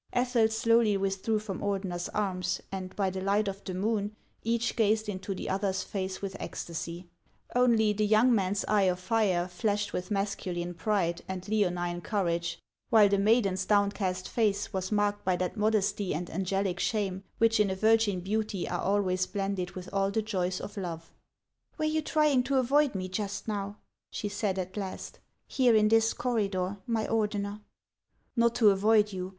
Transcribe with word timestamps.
Ethel 0.13 0.47
slowly 0.49 0.97
withdrew 0.97 1.37
from 1.37 1.61
Ordeuer's 1.61 2.09
arms, 2.09 2.59
and 2.71 2.95
by 2.95 3.11
the 3.11 3.21
light 3.21 3.47
of 3.47 3.63
the 3.63 3.75
moon 3.75 4.15
each 4.41 4.75
gazed 4.75 5.07
into 5.07 5.35
the 5.35 5.47
other's 5.47 5.83
face 5.83 6.23
with 6.23 6.35
ecstasy; 6.39 7.05
only, 7.55 7.93
the 7.93 8.03
young 8.07 8.33
man's 8.33 8.65
eye 8.65 8.87
of 8.89 8.99
fire 8.99 9.47
flashed 9.47 9.93
with 9.93 10.09
masculine 10.09 10.73
pride 10.73 11.21
and 11.27 11.47
leonine 11.47 12.01
courage, 12.01 12.57
while 12.89 13.07
the 13.07 13.19
maiden's 13.19 13.63
downcast 13.67 14.27
face 14.27 14.73
was 14.73 14.91
marked 14.91 15.23
by 15.23 15.35
that 15.35 15.55
modesty 15.55 16.15
and 16.15 16.31
angelic 16.31 16.79
shame 16.79 17.23
which 17.37 17.59
in 17.59 17.69
a 17.69 17.75
virgin 17.75 18.21
beauty 18.21 18.67
are 18.67 18.81
always 18.81 19.27
blended 19.27 19.69
with 19.73 19.87
all 19.93 20.09
the 20.09 20.23
joys 20.23 20.59
of 20.59 20.77
love. 20.77 21.11
"Were 21.77 21.85
you 21.85 22.01
trying 22.01 22.41
to 22.45 22.57
avoid 22.57 22.95
me 22.95 23.07
just 23.07 23.47
now," 23.47 23.77
she 24.09 24.29
said 24.29 24.57
at 24.57 24.75
last," 24.75 25.19
here 25.47 25.75
in 25.75 25.89
this 25.89 26.13
corridor, 26.15 26.79
my 26.87 27.05
Ordeuer?"" 27.05 27.61
Xot 28.39 28.55
to 28.55 28.71
avoid 28.71 29.13
you. 29.13 29.29